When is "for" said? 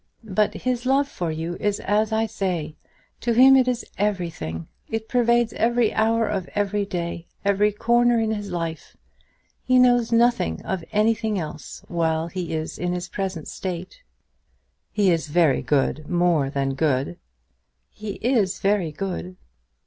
1.07-1.29